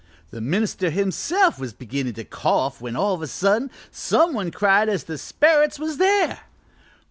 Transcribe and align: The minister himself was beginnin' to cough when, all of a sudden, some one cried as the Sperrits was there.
The 0.31 0.41
minister 0.41 0.89
himself 0.89 1.59
was 1.59 1.73
beginnin' 1.73 2.15
to 2.15 2.23
cough 2.23 2.81
when, 2.81 2.95
all 2.95 3.13
of 3.13 3.21
a 3.21 3.27
sudden, 3.27 3.69
some 3.91 4.33
one 4.33 4.49
cried 4.49 4.89
as 4.89 5.03
the 5.03 5.19
Sperrits 5.19 5.77
was 5.77 5.97
there. 5.97 6.39